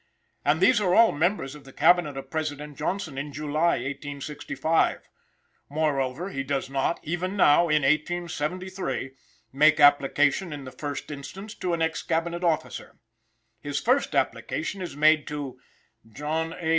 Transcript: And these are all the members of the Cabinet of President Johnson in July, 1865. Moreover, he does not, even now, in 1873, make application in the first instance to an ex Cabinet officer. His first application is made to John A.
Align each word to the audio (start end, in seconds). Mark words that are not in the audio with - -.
And 0.43 0.61
these 0.61 0.81
are 0.81 0.95
all 0.95 1.11
the 1.11 1.17
members 1.19 1.53
of 1.53 1.63
the 1.63 1.71
Cabinet 1.71 2.17
of 2.17 2.31
President 2.31 2.75
Johnson 2.75 3.19
in 3.19 3.31
July, 3.31 3.77
1865. 3.85 5.07
Moreover, 5.69 6.31
he 6.31 6.41
does 6.41 6.71
not, 6.71 6.99
even 7.03 7.37
now, 7.37 7.69
in 7.69 7.83
1873, 7.83 9.11
make 9.53 9.79
application 9.79 10.51
in 10.51 10.63
the 10.65 10.71
first 10.71 11.11
instance 11.11 11.53
to 11.53 11.75
an 11.75 11.83
ex 11.83 12.01
Cabinet 12.01 12.43
officer. 12.43 12.97
His 13.61 13.79
first 13.79 14.15
application 14.15 14.81
is 14.81 14.95
made 14.97 15.27
to 15.27 15.59
John 16.11 16.53
A. 16.53 16.69